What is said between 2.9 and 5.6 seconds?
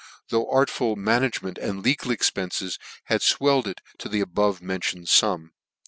had fwelled it to the the above mentioned fum.